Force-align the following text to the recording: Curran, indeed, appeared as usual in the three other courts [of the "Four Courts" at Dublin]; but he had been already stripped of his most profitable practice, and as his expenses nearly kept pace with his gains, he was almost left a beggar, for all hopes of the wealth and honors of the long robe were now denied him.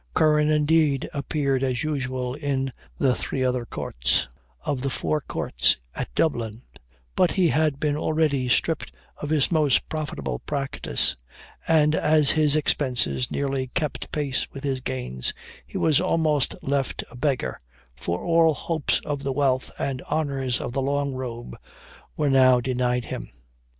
Curran, 0.15 0.49
indeed, 0.49 1.07
appeared 1.13 1.61
as 1.61 1.83
usual 1.83 2.33
in 2.33 2.71
the 2.97 3.13
three 3.13 3.43
other 3.43 3.67
courts 3.67 4.27
[of 4.65 4.81
the 4.81 4.89
"Four 4.89 5.21
Courts" 5.21 5.77
at 5.93 6.09
Dublin]; 6.15 6.63
but 7.15 7.33
he 7.33 7.49
had 7.49 7.79
been 7.79 7.95
already 7.95 8.49
stripped 8.49 8.91
of 9.17 9.29
his 9.29 9.51
most 9.51 9.87
profitable 9.89 10.39
practice, 10.39 11.15
and 11.67 11.93
as 11.93 12.31
his 12.31 12.55
expenses 12.55 13.29
nearly 13.29 13.67
kept 13.75 14.11
pace 14.11 14.47
with 14.51 14.63
his 14.63 14.79
gains, 14.81 15.35
he 15.67 15.77
was 15.77 16.01
almost 16.01 16.55
left 16.63 17.03
a 17.11 17.15
beggar, 17.15 17.59
for 17.95 18.23
all 18.23 18.55
hopes 18.55 19.01
of 19.05 19.21
the 19.21 19.31
wealth 19.31 19.69
and 19.77 20.01
honors 20.09 20.59
of 20.59 20.73
the 20.73 20.81
long 20.81 21.13
robe 21.13 21.55
were 22.17 22.31
now 22.31 22.59
denied 22.59 23.05
him. 23.05 23.29